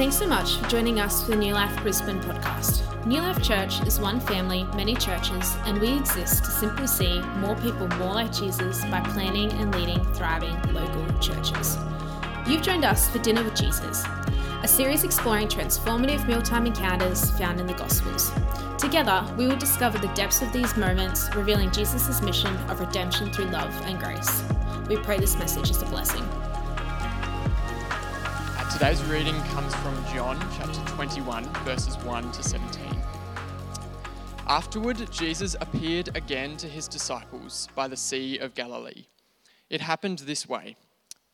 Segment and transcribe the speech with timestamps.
[0.00, 2.86] Thanks so much for joining us for the Newlife Brisbane podcast.
[3.04, 7.86] Newlife Church is one family, many churches, and we exist to simply see more people
[7.98, 11.76] more like Jesus by planning and leading thriving local churches.
[12.46, 14.02] You've joined us for Dinner with Jesus,
[14.62, 18.32] a series exploring transformative mealtime encounters found in the Gospels.
[18.78, 23.50] Together, we will discover the depths of these moments, revealing Jesus' mission of redemption through
[23.50, 24.42] love and grace.
[24.88, 26.26] We pray this message is a blessing.
[28.80, 32.82] Today's reading comes from John chapter 21, verses 1 to 17.
[34.46, 39.04] Afterward, Jesus appeared again to his disciples by the Sea of Galilee.
[39.68, 40.76] It happened this way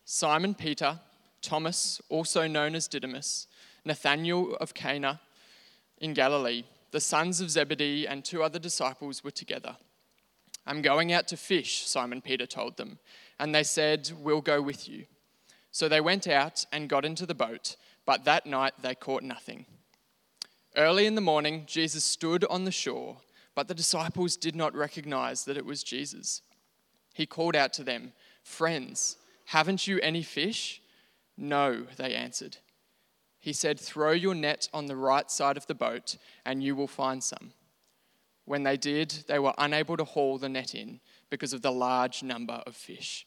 [0.03, 0.99] Simon Peter,
[1.41, 3.47] Thomas, also known as Didymus,
[3.85, 5.21] Nathanael of Cana
[5.99, 9.77] in Galilee, the sons of Zebedee, and two other disciples were together.
[10.65, 12.99] I'm going out to fish, Simon Peter told them,
[13.39, 15.05] and they said, We'll go with you.
[15.77, 19.67] So they went out and got into the boat, but that night they caught nothing.
[20.75, 23.17] Early in the morning, Jesus stood on the shore,
[23.53, 26.41] but the disciples did not recognize that it was Jesus.
[27.13, 30.81] He called out to them, Friends, haven't you any fish?
[31.37, 32.57] No, they answered.
[33.37, 36.87] He said, Throw your net on the right side of the boat, and you will
[36.87, 37.51] find some.
[38.45, 42.23] When they did, they were unable to haul the net in because of the large
[42.23, 43.26] number of fish.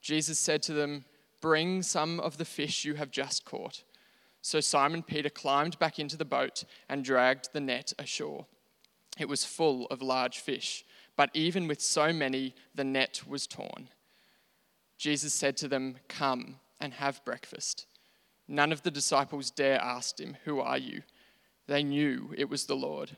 [0.00, 1.04] Jesus said to them,
[1.40, 3.84] Bring some of the fish you have just caught.
[4.42, 8.46] So Simon Peter climbed back into the boat and dragged the net ashore.
[9.18, 10.84] It was full of large fish,
[11.16, 13.88] but even with so many, the net was torn.
[14.96, 17.86] Jesus said to them, Come and have breakfast.
[18.46, 21.02] None of the disciples dare ask him, Who are you?
[21.66, 23.16] They knew it was the Lord.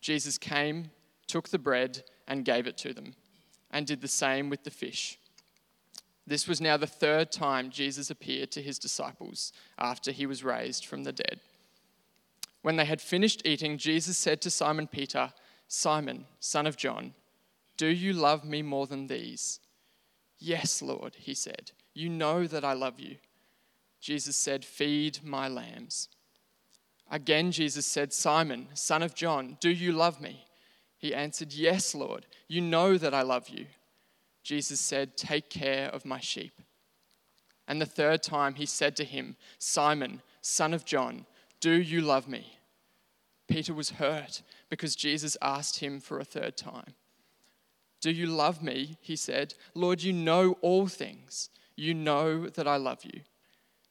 [0.00, 0.90] Jesus came,
[1.26, 3.14] took the bread, and gave it to them,
[3.70, 5.18] and did the same with the fish.
[6.26, 10.86] This was now the third time Jesus appeared to his disciples after he was raised
[10.86, 11.40] from the dead.
[12.62, 15.32] When they had finished eating, Jesus said to Simon Peter,
[15.66, 17.14] Simon, son of John,
[17.76, 19.60] do you love me more than these?
[20.38, 21.72] Yes, Lord, he said.
[21.94, 23.16] You know that I love you.
[24.00, 26.08] Jesus said, Feed my lambs.
[27.10, 30.44] Again, Jesus said, Simon, son of John, do you love me?
[30.98, 32.26] He answered, Yes, Lord.
[32.48, 33.66] You know that I love you.
[34.42, 36.60] Jesus said, Take care of my sheep.
[37.68, 41.26] And the third time he said to him, Simon, son of John,
[41.60, 42.56] do you love me?
[43.48, 46.94] Peter was hurt because Jesus asked him for a third time.
[48.00, 48.96] Do you love me?
[49.00, 49.54] He said.
[49.74, 51.50] Lord, you know all things.
[51.76, 53.20] You know that I love you.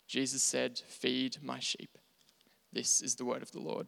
[0.08, 1.98] Jesus said, Feed my sheep.
[2.74, 3.88] This is the word of the Lord.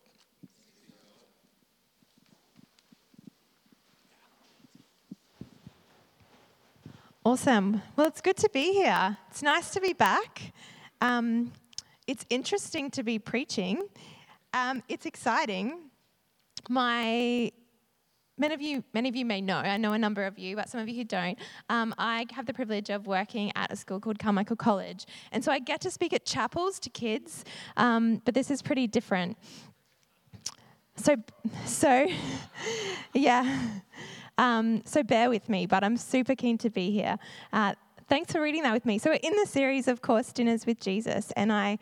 [7.24, 7.84] Awesome.
[7.96, 9.16] Well, it's good to be here.
[9.30, 10.54] It's nice to be back.
[11.02, 11.52] Um,
[12.08, 13.84] it's interesting to be preaching.
[14.56, 15.82] Um, it's exciting.
[16.68, 17.52] My
[18.40, 19.58] many of you, many of you may know.
[19.58, 21.38] I know a number of you, but some of you who don't.
[21.70, 25.52] Um, I have the privilege of working at a school called Carmichael College, and so
[25.52, 27.46] I get to speak at chapels to kids.
[27.78, 29.38] Um, but this is pretty different.
[30.96, 31.18] So,
[31.68, 32.08] so,
[33.14, 33.80] yeah.
[34.42, 37.18] Um, so bear with me, but I'm super keen to be here.
[37.54, 37.76] Uh,
[38.10, 38.98] thanks for reading that with me.
[38.98, 41.78] So, we're in the series, of course, Dinners with Jesus, and I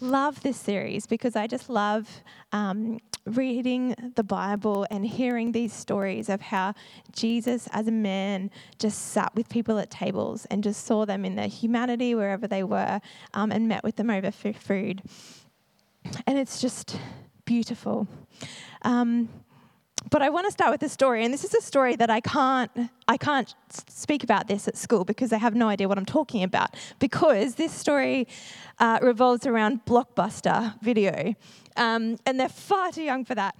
[0.00, 2.22] love this series because I just love
[2.52, 6.74] um, reading the Bible and hearing these stories of how
[7.12, 11.36] Jesus, as a man, just sat with people at tables and just saw them in
[11.36, 13.00] their humanity wherever they were
[13.32, 15.00] um, and met with them over food.
[16.26, 16.98] And it's just
[17.46, 18.06] beautiful.
[18.82, 19.30] Um,
[20.10, 22.20] but I want to start with a story, and this is a story that I
[22.20, 22.70] can't
[23.08, 26.42] I can't speak about this at school because they have no idea what I'm talking
[26.42, 26.74] about.
[26.98, 28.28] Because this story
[28.78, 31.34] uh, revolves around blockbuster video,
[31.76, 33.56] um, and they're far too young for that.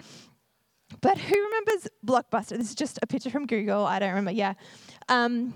[1.00, 2.56] But who remembers Blockbuster?
[2.56, 3.85] This is just a picture from Google.
[3.85, 4.31] I don't remember.
[4.31, 4.55] Yeah.
[5.08, 5.52] Um,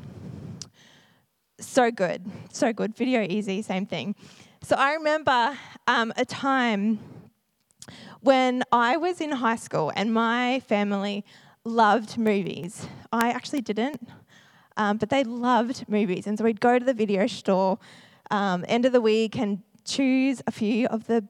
[1.60, 2.24] so good.
[2.52, 2.96] So good.
[2.96, 4.14] Video Ezy, same thing.
[4.62, 5.56] So I remember
[5.86, 6.98] um, a time
[8.28, 11.24] when I was in high school and my family
[11.64, 12.86] loved movies.
[13.10, 14.06] I actually didn't,
[14.76, 16.26] um, but they loved movies.
[16.26, 17.78] And so we'd go to the video store
[18.30, 21.26] um, end of the week and choose a few of the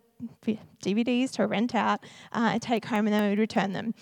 [0.82, 2.00] DVDs to rent out
[2.32, 3.94] uh, and take home, and then we'd return them.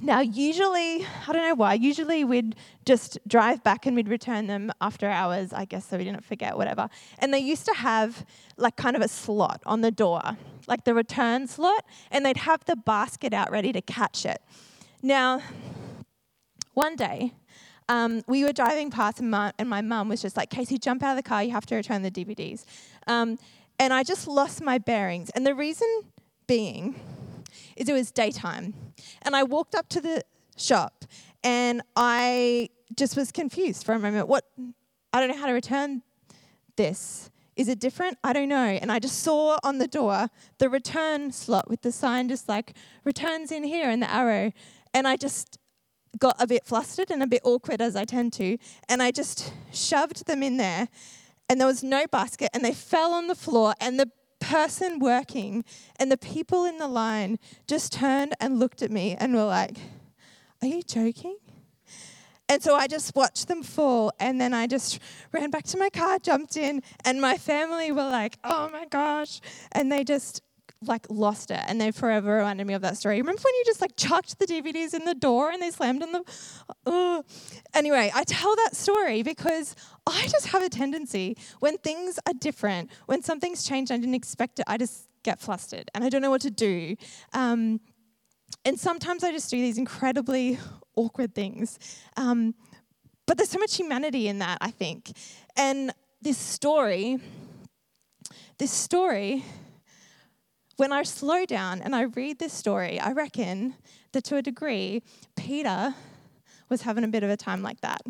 [0.00, 2.54] Now, usually, I don't know why, usually we'd
[2.86, 6.56] just drive back and we'd return them after hours, I guess, so we didn't forget,
[6.56, 6.88] whatever.
[7.18, 8.24] And they used to have
[8.56, 10.22] like kind of a slot on the door,
[10.68, 14.42] like the return slot, and they'd have the basket out ready to catch it.
[15.02, 15.42] Now,
[16.74, 17.32] one day,
[17.88, 21.02] um, we were driving past, and my, and my mum was just like, Kacie, jump
[21.02, 22.64] out of the car, you have to return the DVDs.
[23.06, 23.38] Um,
[23.78, 25.30] and I just lost my bearings.
[25.30, 25.86] And the reason
[26.46, 27.00] being
[27.76, 28.74] is it was daytime.
[29.22, 30.22] And I walked up to the
[30.56, 31.04] shop
[31.44, 34.28] and I just was confused for a moment.
[34.28, 34.44] What?
[35.12, 36.02] I don't know how to return
[36.76, 37.30] this.
[37.58, 38.18] Is it different?
[38.22, 38.78] I don't know.
[38.80, 40.28] And I just saw on the door
[40.58, 44.52] the return slot with the sign just like returns in here and the arrow.
[44.94, 45.58] And I just
[46.20, 48.58] got a bit flustered and a bit awkward as I tend to.
[48.88, 50.88] And I just shoved them in there.
[51.50, 52.48] And there was no basket.
[52.54, 53.74] And they fell on the floor.
[53.80, 54.08] And the
[54.38, 55.64] person working
[55.98, 59.78] and the people in the line just turned and looked at me and were like,
[60.62, 61.38] Are you joking?
[62.48, 65.00] And so I just watched them fall, and then I just
[65.32, 69.40] ran back to my car, jumped in, and my family were like, "Oh my gosh!"
[69.72, 70.42] And they just
[70.82, 73.20] like lost it, and they forever reminded me of that story.
[73.20, 76.12] Remember when you just like chucked the DVDs in the door and they slammed on
[76.12, 76.24] the?
[76.86, 77.24] Oh.
[77.74, 79.74] Anyway, I tell that story because
[80.06, 84.60] I just have a tendency when things are different, when something's changed, I didn't expect
[84.60, 86.96] it, I just get flustered and I don't know what to do.
[87.34, 87.80] Um,
[88.64, 90.58] and sometimes I just do these incredibly
[90.96, 91.78] awkward things.
[92.16, 92.54] Um,
[93.26, 95.12] but there's so much humanity in that, I think.
[95.56, 97.18] And this story,
[98.58, 99.44] this story,
[100.76, 103.74] when I slow down and I read this story, I reckon
[104.12, 105.02] that to a degree,
[105.36, 105.94] Peter
[106.68, 108.00] was having a bit of a time like that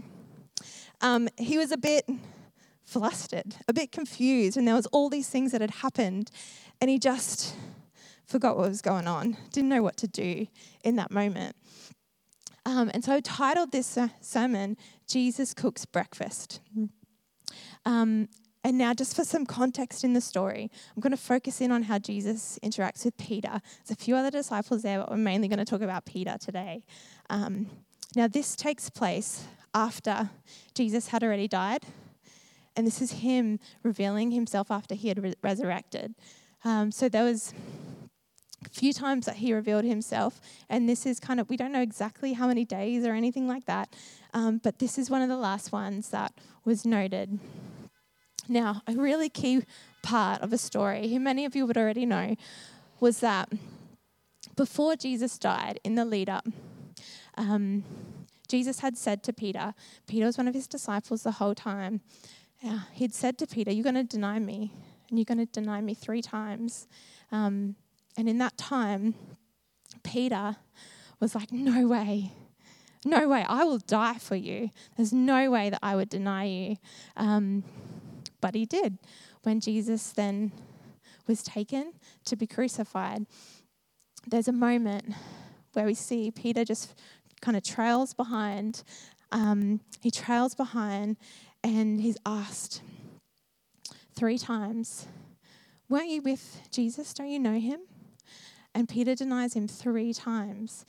[1.01, 2.09] um, he was a bit
[2.85, 6.31] flustered, a bit confused, and there was all these things that had happened,
[6.81, 7.55] and he just
[8.29, 10.47] forgot what was going on, didn't know what to do
[10.85, 11.57] in that moment.
[12.67, 14.77] Um, and so I titled this uh, sermon,
[15.09, 16.61] Jesus Cooks Breakfast.
[17.87, 18.29] Um,
[18.63, 21.85] and now, just for some context in the story, I'm going to focus in on
[21.85, 23.63] how Jesus interacts with Peter.
[23.87, 26.85] There's a few other disciples there, but we're mainly going to talk about Peter today.
[27.31, 27.69] Um,
[28.15, 30.29] now, this takes place after
[30.75, 31.85] Jesus had already died.
[32.77, 36.15] And this is him revealing himself after he had re- resurrected.
[36.65, 37.55] Um, so there was
[38.65, 41.83] a few times that he revealed himself, and this is kind of we don't know
[41.83, 43.95] exactly how many days or anything like that,
[44.35, 46.33] um, but this is one of the last ones that
[46.65, 47.39] was noted.
[48.49, 49.63] Now, a really key
[50.03, 52.35] part of a story, who many of you would already know,
[52.99, 53.53] was that
[54.57, 56.47] before Jesus died, in the lead up,
[57.37, 57.85] um,
[58.49, 59.75] Jesus had said to Peter,
[60.07, 62.01] Peter was one of his disciples the whole time.
[62.61, 64.73] Yeah, he'd said to Peter, You're going to deny me,
[65.09, 66.89] and you're going to deny me three times.
[67.31, 67.77] Um,
[68.19, 69.15] and in that time,
[70.03, 70.57] Peter
[71.21, 72.33] was like, No way.
[73.05, 73.47] No way.
[73.49, 74.71] I will die for you.
[74.97, 76.77] There's no way that I would deny you.
[77.17, 77.63] Um,
[78.41, 78.99] but he did.
[79.45, 80.51] When Jesus then
[81.29, 81.93] was taken
[82.25, 83.27] to be crucified,
[84.27, 85.15] there's a moment
[85.75, 87.01] where we see Peter just
[87.41, 88.83] kind of trails behind.
[89.31, 91.19] Um, he trails behind
[91.63, 92.83] and he's asked
[94.17, 95.07] three times,
[95.89, 97.15] Weren't you with Jesus?
[97.15, 97.79] Don't you know him?
[98.79, 100.87] And Peter denies him three times.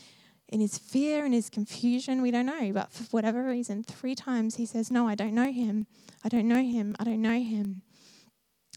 [0.47, 4.57] In his fear and his confusion, we don't know, but for whatever reason, three times
[4.57, 5.87] he says, No, I don't know him.
[6.23, 6.95] I don't know him.
[6.99, 7.81] I don't know him.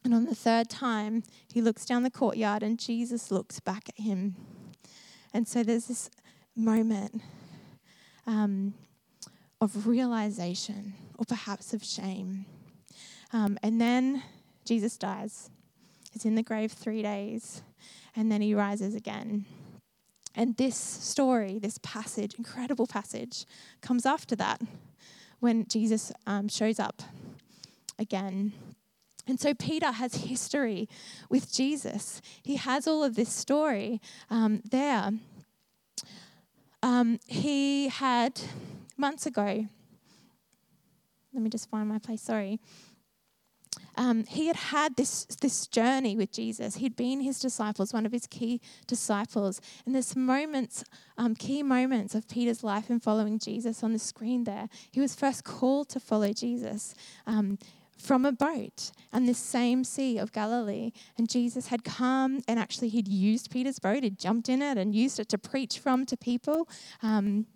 [0.03, 4.03] And on the third time, he looks down the courtyard and Jesus looks back at
[4.03, 4.35] him.
[5.35, 6.09] And so there's this
[6.57, 7.21] moment
[8.27, 8.73] um,
[9.61, 12.47] of realization or perhaps of shame.
[13.31, 14.23] Um, and then
[14.65, 15.51] Jesus dies.
[16.13, 17.61] He's in the grave three days,
[18.15, 19.45] and then he rises again.
[20.35, 23.45] And this story, this passage, incredible passage,
[23.81, 24.61] comes after that
[25.41, 27.03] when Jesus um, shows up
[27.99, 28.53] again.
[29.27, 30.89] And so Peter has history
[31.29, 32.21] with Jesus.
[32.43, 34.01] He has all of this story
[34.31, 35.11] um, there.
[36.83, 38.41] Um, he had
[38.97, 39.67] months ago,
[41.33, 42.59] let me just find my place, sorry.
[43.97, 46.77] Um, he had had this, this journey with Jesus.
[46.77, 49.61] He'd been his disciples, one of his key disciples.
[49.85, 50.85] And there's moments,
[51.19, 54.69] um, key moments of Peter's life in following Jesus on the screen there.
[54.91, 56.95] He was first called to follow Jesus.
[57.27, 57.59] Um,
[57.99, 60.91] from a boat on this same Sea of Galilee.
[61.17, 64.93] And Jesus had come and actually he'd used Peter's boat, he'd jumped in it and
[64.93, 66.69] used it to preach from to people.
[67.01, 67.47] Um,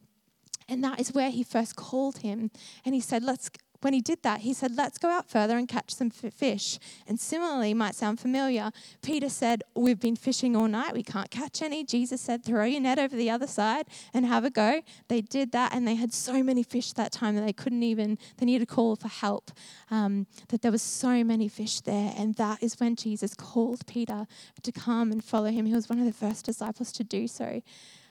[0.69, 2.51] and that is where he first called him.
[2.85, 3.51] And he said, Let's
[3.87, 6.81] when he did that, he said, Let's go out further and catch some fish.
[7.07, 8.73] And similarly, might sound familiar.
[9.01, 10.93] Peter said, We've been fishing all night.
[10.93, 11.85] We can't catch any.
[11.85, 14.83] Jesus said, Throw your net over the other side and have a go.
[15.07, 18.19] They did that, and they had so many fish that time that they couldn't even,
[18.39, 19.53] they needed to call for help.
[19.89, 22.13] Um, that there was so many fish there.
[22.19, 24.27] And that is when Jesus called Peter
[24.65, 25.65] to come and follow him.
[25.65, 27.63] He was one of the first disciples to do so.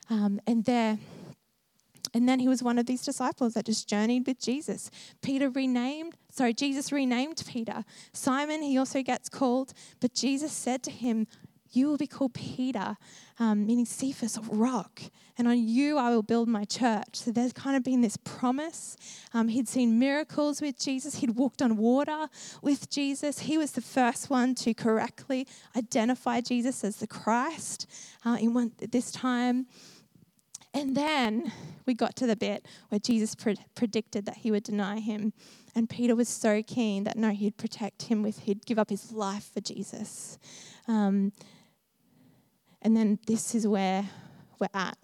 [0.10, 1.00] Um, and there,
[2.16, 4.90] and then he was one of these disciples that just journeyed with Jesus.
[5.22, 7.84] Peter renamed, sorry, Jesus renamed Peter.
[8.14, 11.28] Simon, he also gets called, but Jesus said to him,
[11.74, 12.96] You will be called Peter,
[13.38, 15.02] um, meaning Cephas, rock,
[15.38, 17.16] and on you I will build my church.
[17.16, 18.96] So there's kind of been this promise.
[19.34, 22.30] Um, he'd seen miracles with Jesus, he'd walked on water
[22.62, 23.40] with Jesus.
[23.40, 27.88] He was the first one to correctly identify Jesus as the Christ
[28.24, 29.66] uh, in one, this time.
[30.76, 31.54] And then
[31.86, 35.32] we got to the bit where Jesus pre- predicted that he would deny him.
[35.74, 39.14] And Peter was so keen that no, he'd protect him with, he'd give up his
[39.14, 40.38] life for Jesus.
[40.90, 41.32] Um,
[42.82, 44.10] and then this is where
[44.60, 44.98] we're at,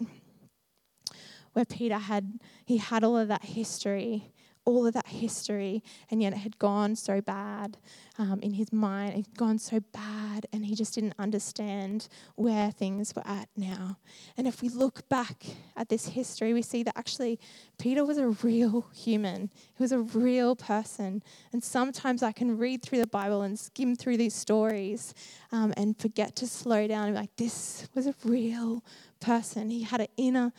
[1.54, 4.31] where Peter had, he had all of that history
[4.66, 7.78] all of that history, and yet it had gone so bad
[8.18, 9.14] um, in his mind.
[9.14, 13.98] It had gone so bad, and he just didn't understand where things were at now.
[14.38, 17.40] And if we look back at this history, we see that actually
[17.80, 21.24] Peter was a real human, he was a real person.
[21.52, 25.14] And sometimes I can read through the Bible and skim through these stories
[25.52, 28.84] um, and forget to slow down and be like, this was a real
[29.20, 29.70] person.
[29.70, 30.54] He had an inner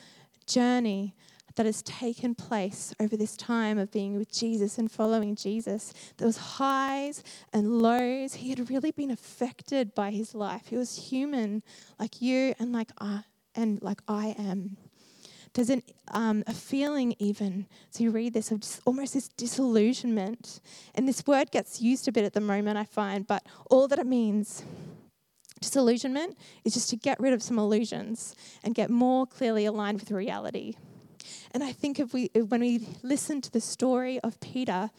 [0.47, 1.14] journey
[1.56, 5.92] that has taken place over this time of being with Jesus and following Jesus.
[6.16, 8.35] There was highs and lows.
[8.35, 10.68] He had really been affected by his life.
[10.68, 11.62] He was human
[11.99, 14.76] like you and like I and like I am.
[15.54, 15.82] There's an,
[16.12, 20.61] um, a feeling even, so you read this, of just almost this disillusionment.
[20.94, 23.99] And this word gets used a bit at the moment, I find, but all that
[23.99, 24.64] it means
[25.61, 30.11] disillusionment is just to get rid of some illusions and get more clearly aligned with
[30.11, 30.75] reality.
[31.52, 34.91] And I think if we, when we listen to the story of Peter,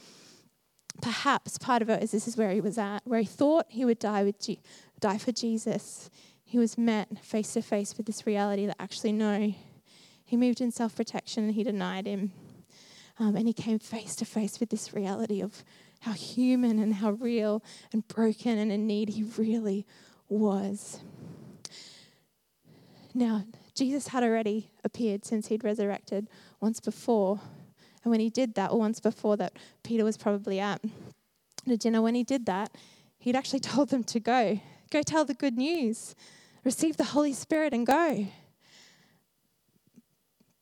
[1.02, 3.86] perhaps part of it is this is where he was at, where he thought he
[3.86, 4.38] would die, with
[5.00, 6.10] die for Jesus.
[6.44, 9.54] He was met face to face with this reality that actually, no,
[10.24, 12.32] he moved in self protection and he denied him.
[13.20, 15.64] Um, and he came face to face with this reality of
[16.00, 19.86] how human and how real and broken and in need he really
[20.28, 21.00] was.
[23.14, 23.44] Now,
[23.76, 26.30] Jesus had already appeared since he'd resurrected
[26.62, 27.40] once before.
[28.04, 29.54] And when he did that, or once before that,
[29.84, 30.82] Peter was probably at
[31.66, 32.72] the dinner, when he did that,
[33.18, 34.60] he'd actually told them to go.
[34.92, 36.16] Go tell the good news.
[36.64, 38.28] Receive the Holy Spirit and go.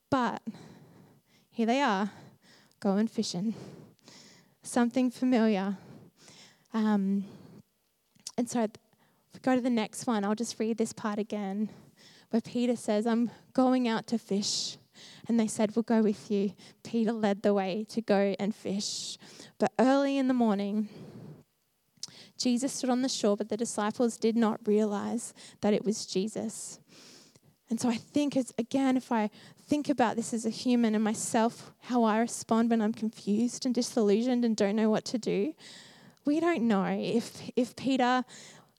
[0.10, 0.42] But
[1.50, 2.12] here they are,
[2.80, 3.56] going fishing.
[4.64, 5.78] Something familiar.
[6.74, 7.26] Um,
[8.38, 8.72] and so, if
[9.34, 11.70] we go to the next one, I'll just read this part again
[12.32, 14.78] where Peter says, I'm going out to fish.
[15.28, 16.54] And they said, We'll go with you.
[16.84, 19.18] Peter led the way to go and fish.
[19.60, 20.90] But early in the morning,
[22.38, 26.80] Jesus stood on the shore, but the disciples did not realize that it was Jesus.
[27.70, 29.30] And so I think, it's, again, if I
[29.68, 33.74] think about this as a human and myself, how I respond when I'm confused and
[33.74, 35.54] disillusioned and don't know what to do,
[36.26, 38.26] we don't know if, if Peter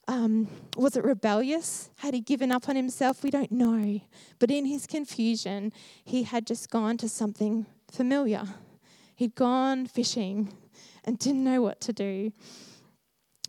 [0.09, 1.91] um, was it rebellious?
[1.97, 3.23] Had he given up on himself?
[3.23, 4.01] We don't know.
[4.39, 5.73] But in his confusion,
[6.05, 8.45] he had just gone to something familiar.
[9.15, 10.53] He'd gone fishing
[11.05, 12.33] and didn't know what to do.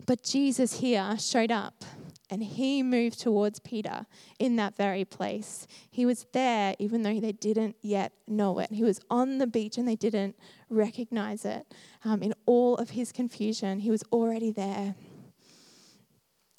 [0.06, 1.84] But Jesus here showed up
[2.30, 4.06] and he moved towards Peter
[4.38, 5.66] in that very place.
[5.90, 8.72] He was there even though they didn't yet know it.
[8.72, 10.36] He was on the beach and they didn't
[10.68, 11.66] recognize it.
[12.04, 14.94] Um, in all of his confusion, he was already there.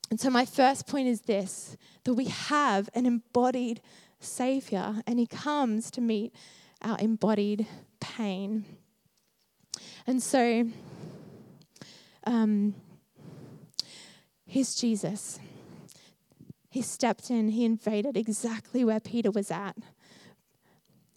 [0.10, 3.82] And so, my first point is this that we have an embodied
[4.20, 6.34] Savior, and He comes to meet
[6.82, 7.66] our embodied
[8.00, 8.66] pain.
[10.08, 10.70] And so,
[12.26, 12.76] um,
[14.46, 15.40] here's Jesus.
[16.70, 19.78] He stepped in, he invaded exactly where Peter was at,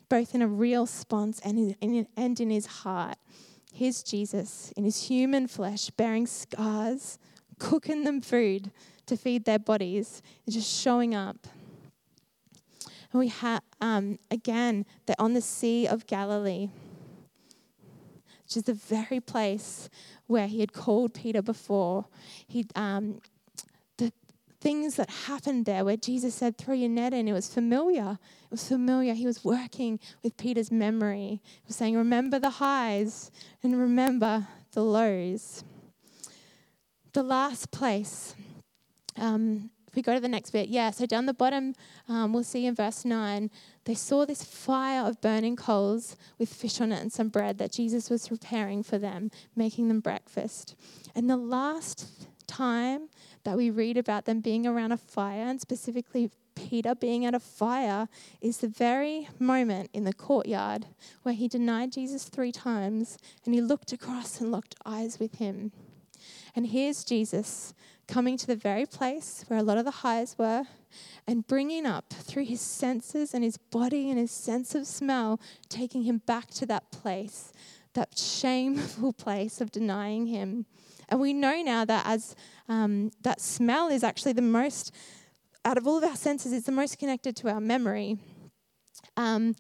[0.09, 3.17] both in a real response and in, and in his heart.
[3.73, 7.19] Here's Jesus in his human flesh, bearing scars
[7.59, 8.71] cooking them food
[9.07, 11.47] to feed their bodies, just showing up.
[13.13, 16.69] And we have, um, again, they're on the Sea of Galilee,
[18.45, 19.89] which is the very place
[20.27, 22.07] where he had called Peter before.
[22.47, 23.21] He, um,
[23.97, 24.13] the,
[24.61, 27.29] things that happened there where Jesus said, throw your net in.
[27.29, 28.19] It was familiar.
[28.45, 29.15] It was familiar.
[29.15, 31.41] He was working with Peter's memory.
[31.43, 33.31] He was saying, remember the highs
[33.63, 35.65] and remember the lows.
[37.13, 38.35] The last place,
[39.17, 41.75] um, if we go to the next bit, yeah, so down the bottom,
[42.09, 43.51] um, we'll see in verse 9,
[43.85, 47.73] they saw this fire of burning coals with fish on it and some bread that
[47.73, 50.75] Jesus was preparing for them, making them breakfast.
[51.15, 53.09] And the last time
[53.45, 57.41] that we read about them being around a fire, and specifically Peter being at a
[57.41, 58.09] fire,
[58.43, 60.87] is the very moment in the courtyard
[61.23, 65.73] where he denied Jesus three times and he looked across and locked eyes with him.
[66.59, 67.73] And here's Jesus
[68.09, 70.65] coming to the very place where a lot of the highs were
[71.25, 76.03] and bringing up through his senses and his body and his sense of smell, taking
[76.03, 77.53] him back to that place,
[77.95, 80.67] that shameful place of denying him.
[81.09, 82.35] And we know now that as
[82.69, 84.93] um, that smell is actually the most,
[85.65, 88.19] out of all of our senses, it's the most connected to our memory.
[89.17, 89.55] Um,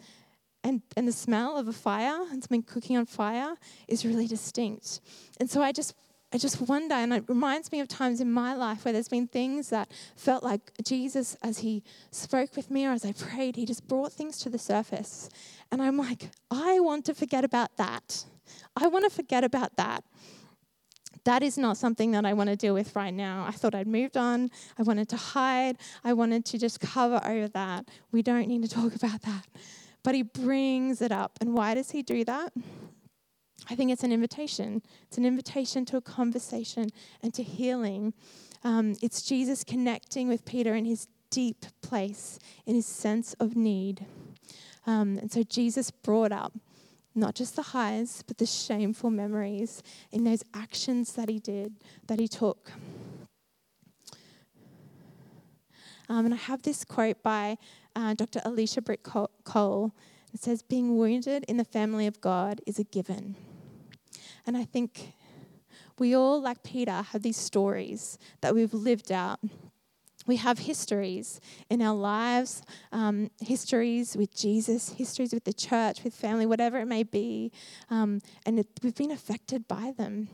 [0.64, 3.54] and, and the smell of a fire and something cooking on fire
[3.86, 5.00] is really distinct.
[5.38, 5.94] And so I just
[6.30, 9.28] I just wonder, and it reminds me of times in my life where there's been
[9.28, 13.64] things that felt like Jesus, as He spoke with me or as I prayed, He
[13.64, 15.30] just brought things to the surface.
[15.72, 18.26] And I'm like, I want to forget about that.
[18.76, 20.04] I want to forget about that.
[21.24, 23.46] That is not something that I want to deal with right now.
[23.48, 24.50] I thought I'd moved on.
[24.78, 25.78] I wanted to hide.
[26.04, 27.88] I wanted to just cover over that.
[28.12, 29.46] We don't need to talk about that.
[30.02, 31.38] But He brings it up.
[31.40, 32.52] And why does He do that?
[33.70, 34.82] I think it's an invitation.
[35.02, 36.90] It's an invitation to a conversation
[37.22, 38.14] and to healing.
[38.64, 44.06] Um, it's Jesus connecting with Peter in his deep place, in his sense of need.
[44.86, 46.54] Um, and so Jesus brought up
[47.14, 51.74] not just the highs, but the shameful memories in those actions that he did,
[52.06, 52.70] that he took.
[56.08, 57.58] Um, and I have this quote by
[57.94, 58.40] uh, Dr.
[58.44, 59.92] Alicia Britt Chole.
[60.32, 63.36] It says, Being wounded in the family of God is a given.
[64.48, 65.12] And I think
[65.98, 69.40] we all, like Peter, have these stories that we've lived out.
[70.26, 71.38] We have histories
[71.68, 76.86] in our lives, um, histories with Jesus, histories with the church, with family, whatever it
[76.86, 77.52] may be.
[77.90, 80.28] Um, and it, we've been affected by them.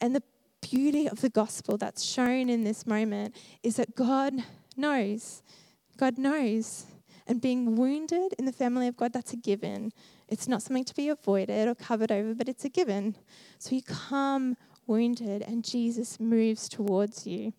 [0.00, 0.22] And the
[0.60, 4.34] beauty of the gospel that's shown in this moment is that God
[4.76, 5.42] knows.
[5.96, 6.86] God knows.
[7.26, 9.92] And being wounded in the family of God, that's a given.
[10.28, 13.16] It's not something to be avoided or covered over, but it's a given.
[13.58, 14.56] So you come
[14.86, 17.52] wounded, and Jesus moves towards you.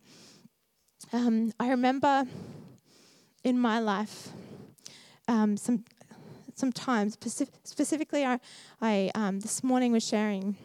[1.11, 2.25] Um, I remember
[3.43, 4.29] in my life,
[5.27, 5.83] um, some
[6.55, 7.17] sometimes
[7.63, 8.39] specifically, I,
[8.81, 10.55] I um, this morning was sharing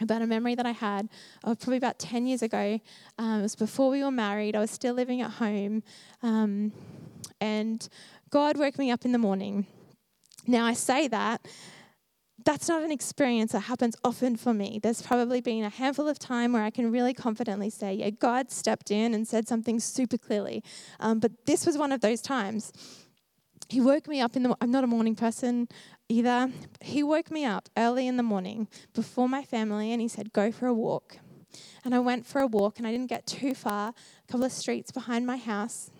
[0.00, 1.08] about a memory that I had
[1.42, 2.80] of probably about 10 years ago.
[3.18, 4.54] Um, it was before we were married.
[4.54, 5.82] I was still living at home.
[6.22, 6.72] Um,
[7.40, 7.88] and
[8.30, 9.66] God woke me up in the morning
[10.48, 11.46] now, I say that,
[12.44, 14.80] that's not an experience that happens often for me.
[14.82, 18.50] There's probably been a handful of time where I can really confidently say, yeah, God
[18.50, 20.64] stepped in and said something super clearly.
[21.00, 22.72] Um, but this was one of those times.
[23.68, 24.56] He woke me up in the.
[24.62, 25.68] I'm not a morning person
[26.08, 26.50] either.
[26.80, 30.50] He woke me up early in the morning before my family, and he said, "Go
[30.50, 31.18] for a walk."
[31.84, 33.90] And I went for a walk, and I didn't get too far.
[33.90, 35.90] A couple of streets behind my house,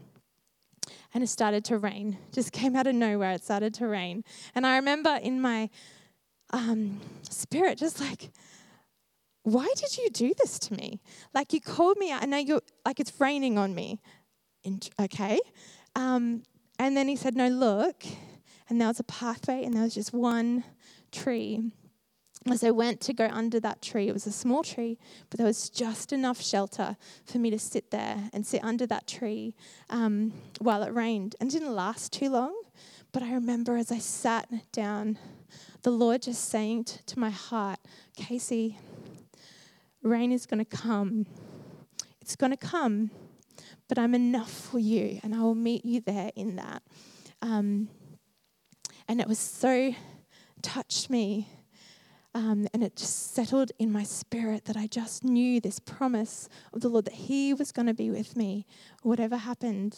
[1.19, 2.17] and it started to rain.
[2.31, 4.23] Just came out of nowhere, it started to rain.
[4.55, 5.69] And I remember in my
[6.51, 8.31] um, spirit, just like,
[9.43, 11.01] why did you do this to me?
[11.35, 13.99] Like, you called me out, and now you're like, it's raining on me.
[15.01, 15.41] Okay.
[15.97, 16.45] Um,
[16.79, 18.05] and then he said, No, look.
[18.69, 20.63] And there was a pathway, and there was just one
[21.11, 21.73] tree
[22.46, 24.98] as I went to go under that tree, it was a small tree,
[25.29, 29.07] but there was just enough shelter for me to sit there and sit under that
[29.07, 29.55] tree
[29.90, 31.37] um, while it rained.
[31.40, 32.55] And it didn't last too long,
[33.12, 35.18] but I remember as I sat down,
[35.83, 37.81] the Lord just saying t- to my heart,
[38.16, 38.77] Kacie,
[40.03, 41.27] rain is going to come.
[42.20, 43.11] It's going to come,
[43.88, 46.83] but I'm enough for you, and I will meet you there in that.
[47.42, 47.88] Um,
[49.09, 49.94] and it was so
[50.62, 51.48] touched me
[52.38, 56.83] um, and it just settled in my spirit that I just knew this promise of
[56.83, 58.64] the Lord that He was going to be with me,
[59.03, 59.96] whatever happened.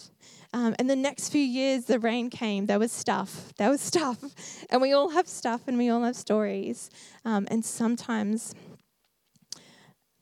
[0.55, 2.65] Um, and the next few years, the rain came.
[2.65, 3.53] There was stuff.
[3.59, 4.25] There was stuff.
[4.71, 6.89] And we all have stuff and we all have stories.
[7.27, 8.55] Um, and sometimes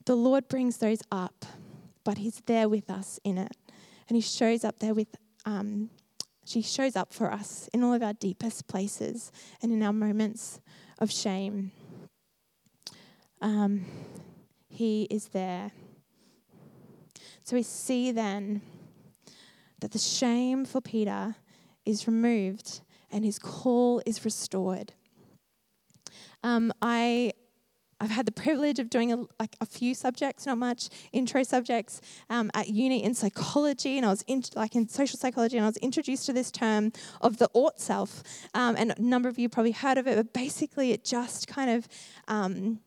[0.05, 1.47] the Lord brings those up,
[2.03, 3.57] but He's there with us in it.
[4.09, 5.15] And He shows up there with.
[5.47, 5.91] Um,
[6.45, 9.31] she shows up for us in all of our deepest places
[9.63, 10.61] and in our moments
[10.99, 11.73] of shame
[13.41, 13.85] um,
[14.69, 15.73] he is there.
[17.43, 18.63] So we see then
[19.81, 21.37] that the shame for Peter
[21.85, 24.93] is removed and his call is restored.
[26.43, 27.33] Um, I
[28.01, 32.01] I've had the privilege of doing a, like a few subjects, not much intro subjects
[32.31, 35.69] um, at uni in psychology, and I was in, like in social psychology, and I
[35.69, 38.23] was introduced to this term of the ought self.
[38.55, 41.71] Um, and a number of you probably heard of it, but basically, it just kind
[41.71, 41.89] of
[42.29, 42.79] um,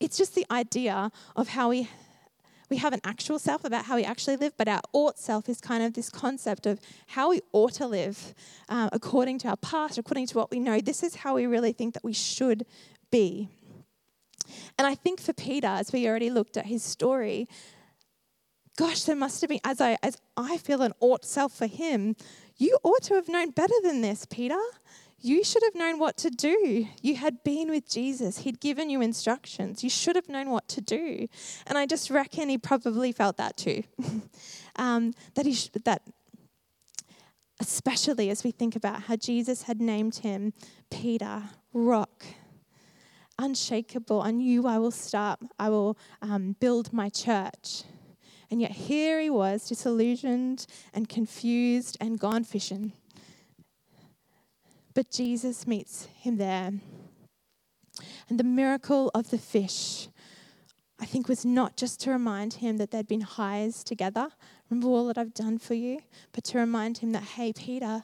[0.00, 1.88] it's just the idea of how we
[2.68, 5.60] we have an actual self about how we actually live, but our ought self is
[5.60, 8.34] kind of this concept of how we ought to live
[8.68, 10.80] uh, according to our past, according to what we know.
[10.80, 12.66] This is how we really think that we should
[13.12, 13.48] be.
[14.78, 17.48] And I think for Peter, as we already looked at his story,
[18.76, 22.16] gosh, there must have been, as I, as I feel an ought self for him,
[22.56, 24.60] you ought to have known better than this, Peter.
[25.20, 26.86] You should have known what to do.
[27.02, 29.82] You had been with Jesus, He'd given you instructions.
[29.82, 31.28] You should have known what to do.
[31.66, 33.82] And I just reckon he probably felt that too.
[34.76, 36.02] um, that, he sh- that
[37.60, 40.52] especially as we think about how Jesus had named him
[40.90, 42.24] Peter, rock,
[43.38, 44.20] unshakable.
[44.20, 47.84] On you I will start, I will um, build my church.
[48.50, 52.92] And yet here he was, disillusioned and confused and gone fishing.
[54.96, 56.72] But Jesus meets him there.
[58.28, 60.08] And the miracle of the fish,
[60.98, 64.30] I think, was not just to remind him that they'd been highs together.
[64.68, 66.00] Remember all that I've done for you?
[66.32, 68.02] But to remind him that, hey, Peter,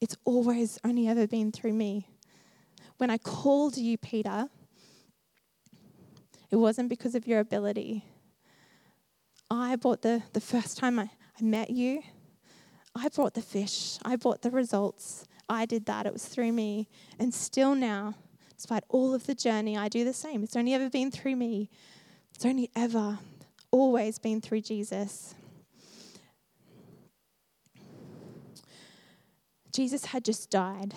[0.00, 2.08] it's always only ever been through me
[2.98, 4.48] when I called you, Peter,
[6.50, 8.04] it wasn't because of your ability.
[9.50, 12.02] I bought the, the first time I, I met you,
[12.94, 15.26] I brought the fish, I brought the results.
[15.48, 16.06] I did that.
[16.06, 16.88] It was through me.
[17.18, 18.14] And still now,
[18.56, 20.42] despite all of the journey, I do the same.
[20.42, 21.70] It's only ever been through me.
[22.34, 23.18] It's only ever,
[23.70, 25.34] always been through Jesus.
[29.72, 30.94] Jesus had just died.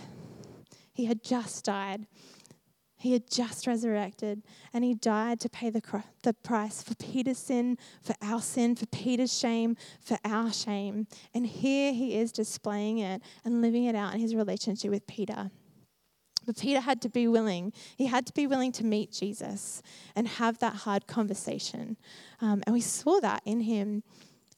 [0.94, 2.06] He had just died.
[3.00, 4.42] He had just resurrected
[4.74, 5.82] and he died to pay the,
[6.24, 11.08] the price for Peter's sin, for our sin, for Peter's shame, for our shame.
[11.34, 15.52] And here he is displaying it and living it out in his relationship with Peter.
[16.48, 17.74] But Peter had to be willing.
[17.98, 19.84] He had to be willing to meet Jesus
[20.16, 21.98] and have that hard conversation.
[22.42, 24.04] Um, and we saw that in him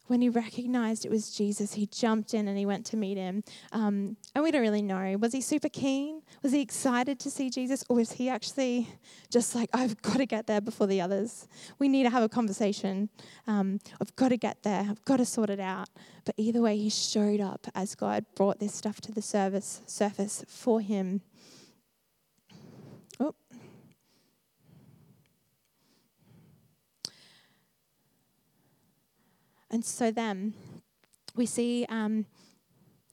[0.10, 3.44] when he recognized it was Jesus, he jumped in and he went to meet him.
[3.72, 5.16] Um, and we don't really know.
[5.20, 6.24] Was he super keen?
[6.42, 7.84] Was he excited to see Jesus?
[7.90, 8.88] Or was he actually
[9.30, 11.48] just like, I've got to get there before the others?
[11.78, 13.10] We need to have a conversation.
[13.46, 14.88] Um, I've got to get there.
[14.90, 15.90] I've got to sort it out.
[16.26, 20.44] But either way, he showed up as God brought this stuff to the service, surface
[20.48, 21.22] for him.
[23.20, 23.36] Oh.
[29.72, 30.54] And so then
[31.36, 32.26] we see um,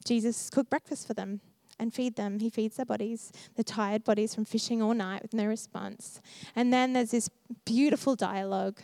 [0.05, 1.41] Jesus cook breakfast for them
[1.79, 2.39] and feed them.
[2.39, 6.21] He feeds their bodies, the tired bodies from fishing all night with no response.
[6.55, 7.29] And then there's this
[7.65, 8.81] beautiful dialogue.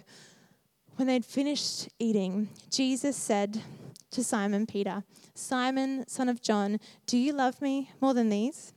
[0.96, 3.62] When they'd finished eating, Jesus said
[4.10, 5.04] to Simon Peter,
[5.34, 8.74] Simon, son of John, do you love me more than these?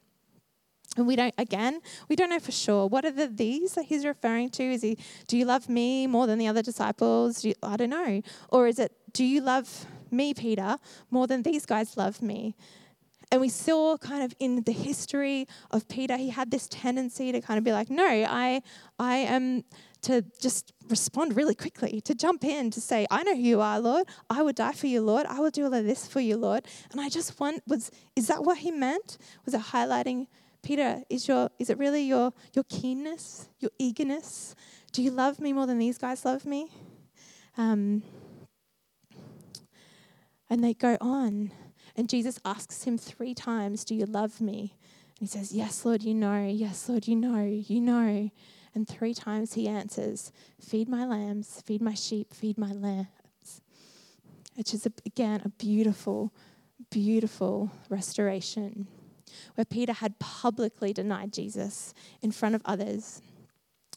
[0.98, 2.88] And we don't, again, we don't know for sure.
[2.88, 4.64] What are the these that he's referring to?
[4.64, 7.42] Is he, do you love me more than the other disciples?
[7.42, 8.22] Do you, I don't know.
[8.50, 10.78] Or is it, do you love me, Peter,
[11.12, 12.56] more than these guys love me?
[13.32, 17.42] And we saw kind of in the history of Peter, he had this tendency to
[17.42, 18.62] kind of be like, no, I,
[19.00, 19.64] I am
[20.04, 23.80] to just respond really quickly, to jump in, to say, I know who you are,
[23.80, 24.08] Lord.
[24.30, 25.26] I would die for you, Lord.
[25.26, 26.66] I will do all of this for you, Lord.
[26.92, 29.18] And I just want, was, is that what he meant?
[29.46, 30.28] Was it highlighting
[30.66, 34.56] Peter, is, your, is it really your, your keenness, your eagerness?
[34.92, 36.72] Do you love me more than these guys love me?
[37.56, 38.02] Um,
[40.50, 41.52] and they go on.
[41.96, 44.76] And Jesus asks him three times, Do you love me?
[45.20, 46.48] And he says, Yes, Lord, you know.
[46.48, 47.44] Yes, Lord, you know.
[47.46, 48.32] You know.
[48.74, 53.62] And three times he answers, Feed my lambs, feed my sheep, feed my lambs.
[54.56, 56.34] Which is, again, a beautiful,
[56.90, 58.88] beautiful restoration
[59.56, 63.22] where Peter had publicly denied Jesus in front of others.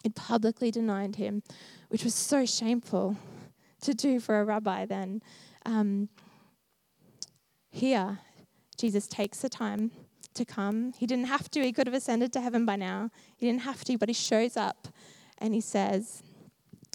[0.02, 1.42] He'd publicly denied him,
[1.88, 3.16] which was so shameful
[3.82, 5.22] to do for a rabbi then.
[5.66, 6.08] Um,
[7.70, 8.18] here,
[8.76, 9.90] Jesus takes the time
[10.34, 10.92] to come.
[10.96, 13.10] He didn't have to, he could have ascended to heaven by now.
[13.36, 14.88] He didn't have to, but he shows up
[15.38, 16.22] and he says,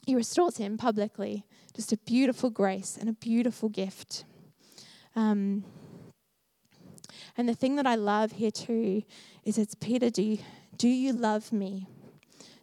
[0.06, 1.46] he restores him publicly.
[1.76, 4.26] Just a beautiful grace and a beautiful gift.
[5.16, 5.64] Um,
[7.38, 9.04] and the thing that I love here too
[9.44, 10.38] is it's Peter, do you,
[10.78, 11.88] do you love me?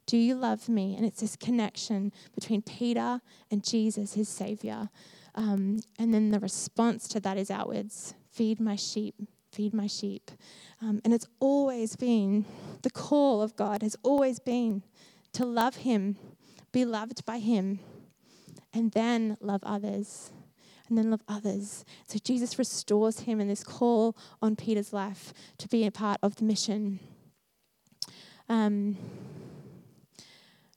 [0.07, 0.97] Do you love me?
[0.97, 4.89] And it's this connection between Peter and Jesus, his Savior.
[5.35, 9.15] Um, and then the response to that is outwards feed my sheep,
[9.53, 10.31] feed my sheep.
[10.81, 12.47] Um, and it's always been
[12.83, 14.83] the call of God has always been
[15.33, 16.17] to love Him,
[16.73, 17.81] be loved by Him,
[18.73, 20.33] and then love others.
[20.91, 21.85] And then love others.
[22.09, 26.37] So Jesus restores him in this call on Peter's life to be a part of
[26.37, 26.99] the mission.
[28.49, 28.97] Um,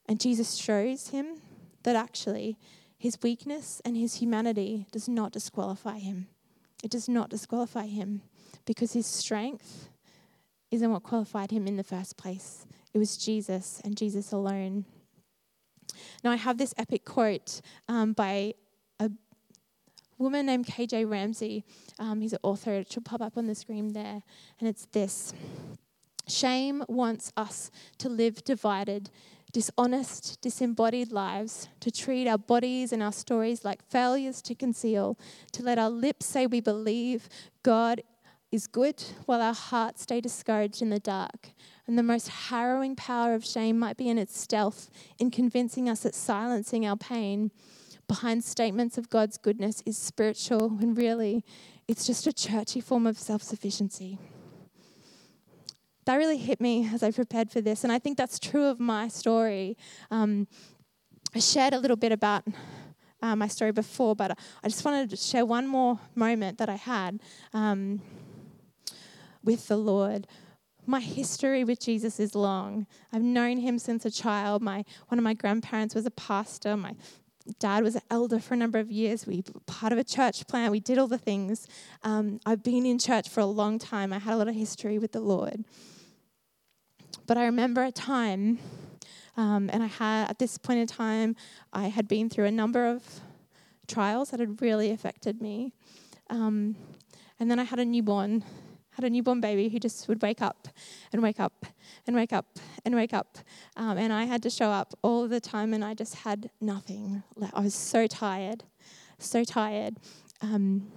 [0.07, 1.41] and Jesus shows him
[1.81, 2.59] that actually
[2.95, 6.27] his weakness and his humanity does not disqualify him.
[6.83, 8.21] It does not disqualify him
[8.65, 9.89] because his strength
[10.69, 12.67] isn't what qualified him in the first place.
[12.93, 14.85] It was Jesus and Jesus alone.
[16.23, 18.53] Now, I have this epic quote um, by
[18.99, 19.09] a
[20.23, 21.63] woman named KJ Ramsey.
[21.99, 24.23] Um, he's an author, it should pop up on the screen there.
[24.59, 25.33] And it's this
[26.27, 29.09] Shame wants us to live divided,
[29.51, 35.19] dishonest, disembodied lives, to treat our bodies and our stories like failures to conceal,
[35.51, 37.27] to let our lips say we believe
[37.61, 38.01] God
[38.51, 41.49] is good while our hearts stay discouraged in the dark.
[41.85, 46.01] And the most harrowing power of shame might be in its stealth, in convincing us
[46.01, 47.51] that silencing our pain
[48.07, 51.43] behind statements of God's goodness is spiritual, when really
[51.87, 54.17] it's just a churchy form of self sufficiency.
[56.05, 58.79] That really hit me as I prepared for this, and I think that's true of
[58.79, 59.77] my story.
[60.11, 60.47] Um,
[61.33, 62.43] I shared a little bit about
[63.21, 66.75] uh, my story before, but I just wanted to share one more moment that I
[66.75, 67.21] had.
[67.53, 68.01] Um,
[69.43, 70.27] with the Lord.
[70.85, 72.87] My history with Jesus is long.
[73.11, 74.61] I've known him since a child.
[74.61, 76.75] My one of my grandparents was a pastor.
[76.75, 76.95] My
[77.59, 79.27] dad was an elder for a number of years.
[79.27, 80.71] We were part of a church plant.
[80.71, 81.67] We did all the things.
[82.03, 84.13] Um, I've been in church for a long time.
[84.13, 85.65] I had a lot of history with the Lord.
[87.25, 88.59] But I remember a time,
[89.37, 91.35] um, and I had at this point in time,
[91.71, 93.03] I had been through a number of
[93.87, 95.73] trials that had really affected me.
[96.29, 96.75] Um,
[97.39, 98.43] and then I had a newborn
[98.95, 100.67] had a newborn baby who just would wake up
[101.11, 101.65] and wake up
[102.05, 103.37] and wake up and wake up.
[103.75, 107.23] Um, and I had to show up all the time, and I just had nothing.
[107.53, 108.63] I was so tired,
[109.17, 109.97] so tired.
[110.41, 110.91] Um,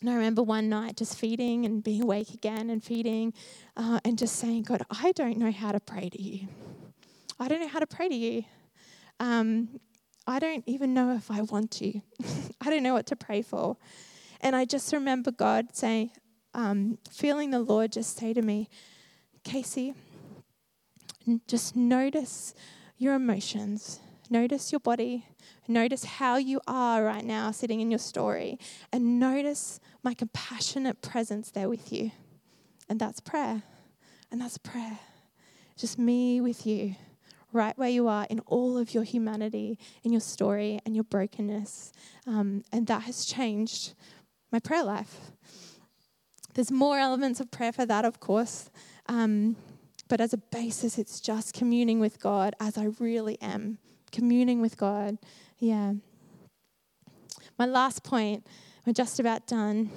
[0.00, 3.32] and I remember one night just feeding and being awake again and feeding
[3.76, 6.48] uh, and just saying, God, I don't know how to pray to you.
[7.40, 8.44] I don't know how to pray to you.
[9.20, 9.80] Um,
[10.26, 12.00] I don't even know if I want to.
[12.60, 13.76] I don't know what to pray for.
[14.40, 16.10] And I just remember God saying,
[16.56, 18.68] um, feeling the Lord just say to me,
[19.44, 19.94] Kacie,
[21.46, 22.54] just notice
[22.96, 25.26] your emotions, notice your body,
[25.68, 28.58] notice how you are right now sitting in your story,
[28.90, 32.10] and notice my compassionate presence there with you.
[32.88, 33.62] And that's prayer.
[34.32, 34.98] And that's prayer.
[35.76, 36.96] Just me with you,
[37.52, 41.92] right where you are in all of your humanity, in your story, and your brokenness.
[42.26, 43.92] Um, and that has changed
[44.50, 45.32] my prayer life.
[46.56, 48.70] There's more elements of prayer for that, of course.
[49.10, 49.56] Um,
[50.08, 53.76] but as a basis, it's just communing with God as I really am.
[54.10, 55.18] Communing with God.
[55.58, 55.92] Yeah.
[57.58, 58.46] My last point,
[58.86, 59.90] we're just about done,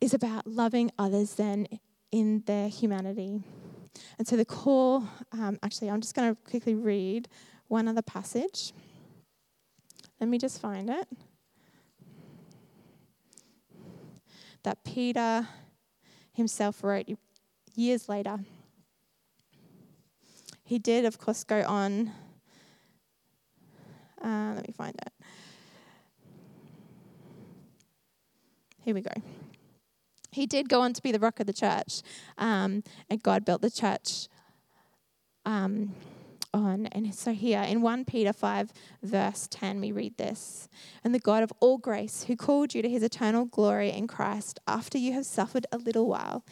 [0.00, 1.68] is about loving others then
[2.10, 3.42] in their humanity.
[4.16, 7.28] And so the call, um, actually, I'm just going to quickly read
[7.68, 8.72] one other passage.
[10.18, 11.08] Let me just find it.
[14.64, 15.48] That Peter
[16.32, 17.06] himself wrote
[17.74, 18.38] years later.
[20.64, 22.10] He did, of course, go on.
[24.22, 25.12] Uh, let me find it.
[28.80, 29.12] Here we go.
[30.30, 32.02] He did go on to be the rock of the church,
[32.38, 34.28] um, and God built the church.
[35.46, 35.94] Um,
[36.54, 36.86] on.
[36.86, 40.68] And so here in 1 Peter 5, verse 10, we read this
[41.02, 44.60] And the God of all grace, who called you to his eternal glory in Christ
[44.66, 46.44] after you have suffered a little while,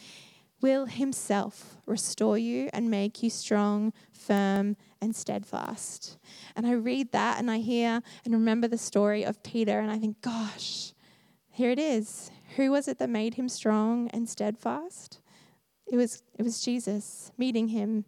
[0.61, 6.17] will himself restore you and make you strong, firm, and steadfast.
[6.55, 9.97] And I read that and I hear and remember the story of Peter, and I
[9.97, 10.93] think, gosh,
[11.49, 12.31] here it is.
[12.55, 15.19] Who was it that made him strong and steadfast?
[15.91, 18.05] It was, it was Jesus meeting him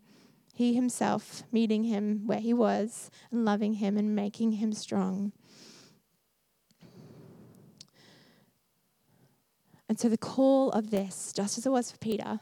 [0.56, 5.34] he himself meeting him where he was and loving him and making him strong.
[9.90, 12.40] And so the call of this, just as it was for Peter,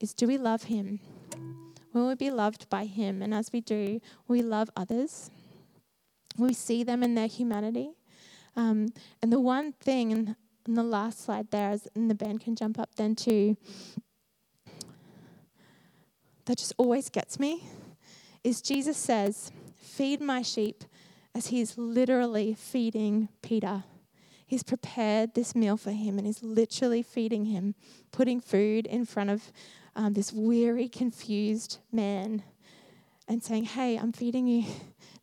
[0.00, 1.00] is do we love him?
[1.92, 3.20] Will we be loved by him?
[3.20, 5.30] And as we do, will we love others?
[6.38, 7.90] Will we see them in their humanity?
[8.56, 8.88] Um,
[9.20, 12.78] and the one thing, and, the last slide there, as, and the band can jump
[12.78, 13.56] up then too,
[16.46, 17.68] that just always gets me
[18.44, 20.84] is Jesus says, Feed my sheep,
[21.34, 23.84] as he's literally feeding Peter.
[24.46, 27.74] He's prepared this meal for him and he's literally feeding him,
[28.10, 29.50] putting food in front of
[29.96, 32.42] um, this weary, confused man
[33.28, 34.64] and saying, Hey, I'm feeding you.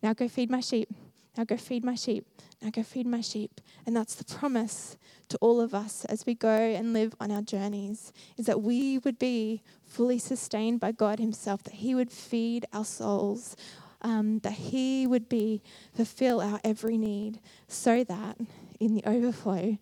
[0.02, 0.88] Now go feed my sheep.
[1.36, 2.26] Now go feed my sheep.
[2.62, 3.60] Now go feed my sheep.
[3.86, 4.96] And that's the promise
[5.30, 8.98] to all of us as we go and live on our journeys is that we
[8.98, 13.56] would be fully sustained by God Himself, that He would feed our souls,
[14.02, 15.62] um, that He would be
[15.94, 18.36] fulfill our every need, so that
[18.78, 19.78] in the overflow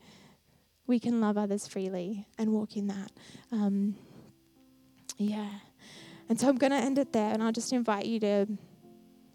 [0.87, 3.13] we can love others freely and walk in that.
[3.53, 3.97] Um,
[5.19, 5.51] yeah.
[6.29, 8.47] And so I'm going to end it there, and I'll just invite you to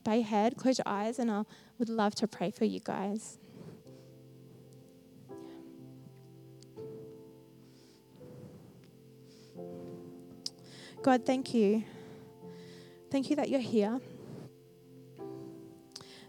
[0.04, 1.44] bow your head, close your eyes, and I
[1.80, 3.40] would love to pray for you guys.
[11.04, 11.84] God, thank you.
[13.12, 14.00] Thank you that you're here.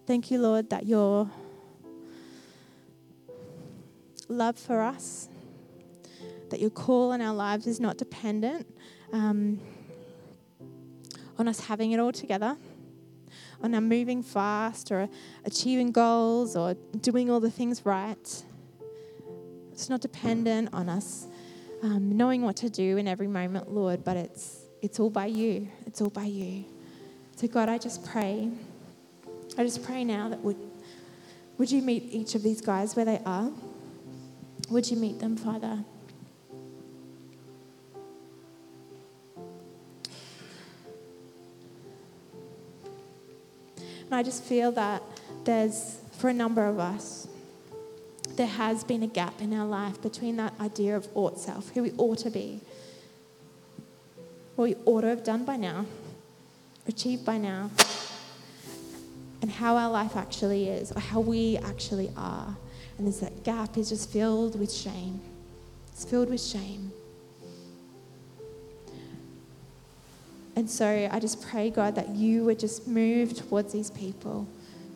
[0.04, 1.30] Thank you, Lord, that your
[4.28, 5.28] love for us,
[6.50, 8.66] that your call in our lives is not dependent
[9.12, 9.60] um,
[11.38, 12.56] on us having it all together,
[13.62, 15.08] on our moving fast or
[15.44, 18.44] achieving goals or doing all the things right.
[19.70, 21.28] It's not dependent on us
[21.84, 25.66] um, knowing what to do in every moment, Lord, but it's, it's all by you.
[25.86, 26.66] It's all by you.
[27.36, 28.50] So, God, I just pray.
[29.56, 30.58] I just pray now that would,
[31.56, 33.50] would you meet each of these guys where they are?
[34.68, 35.82] Would you meet them, Father?
[43.78, 45.02] And I just feel that
[45.44, 47.26] there's, for a number of us,
[48.36, 51.84] there has been a gap in our life between that idea of ought self, who
[51.84, 52.60] we ought to be,
[54.56, 55.86] what we ought to have done by now,
[56.86, 57.70] achieved by now,
[59.42, 62.56] and how our life actually is, or how we actually are.
[62.96, 65.20] And there's that gap is just filled with shame.
[65.92, 66.92] It's filled with shame.
[70.56, 74.46] And so I just pray, God, that you would just move towards these people.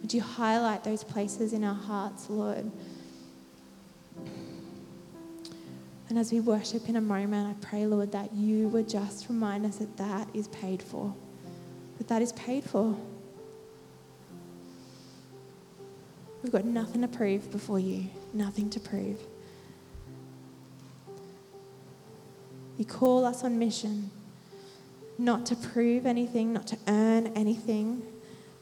[0.00, 2.70] Would you highlight those places in our hearts, Lord?
[6.08, 9.66] And as we worship in a moment, I pray, Lord, that you would just remind
[9.66, 11.14] us that that is paid for.
[11.98, 12.96] That that is paid for.
[16.42, 19.18] We've got nothing to prove before you, nothing to prove.
[22.78, 24.10] You call us on mission
[25.18, 28.02] not to prove anything, not to earn anything,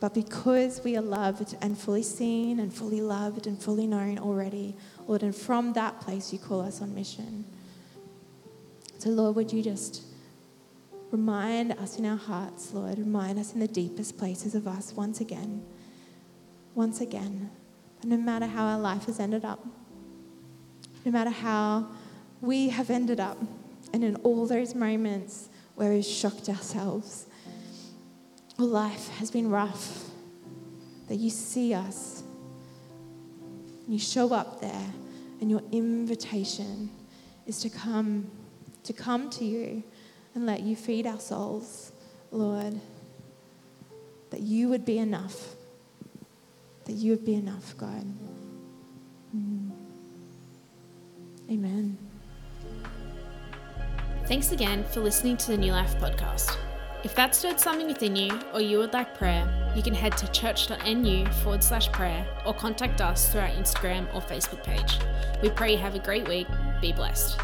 [0.01, 4.75] but because we are loved and fully seen and fully loved and fully known already,
[5.07, 7.45] Lord, and from that place you call us on mission.
[8.99, 10.03] So, Lord, would you just
[11.11, 15.21] remind us in our hearts, Lord, remind us in the deepest places of us once
[15.21, 15.65] again,
[16.75, 17.51] once again,
[18.05, 19.65] no matter how our life has ended up,
[21.05, 21.89] no matter how
[22.41, 23.39] we have ended up,
[23.93, 27.27] and in all those moments, where we've shocked ourselves.
[28.59, 30.11] Life has been rough,
[31.09, 32.16] that you see us,
[33.89, 34.93] you show up there,
[35.41, 36.91] and your invitation
[37.47, 38.31] is to come,
[38.85, 39.83] to come to you
[40.35, 41.93] and let you feed our souls,
[42.31, 42.81] Lord.
[44.31, 45.55] That you would be enough.
[46.85, 48.05] That you would be enough, God.
[49.35, 49.71] Mm.
[51.51, 51.99] Amen.
[54.27, 56.57] Thanks again for listening to the Newlife podcast.
[57.05, 60.27] If that stirred something within you or you would like prayer, you can head to
[60.33, 64.99] church.nu forward slash prayer or contact us through our Instagram or Facebook page.
[65.43, 66.47] We pray you have a great week.
[66.81, 67.39] Be blessed.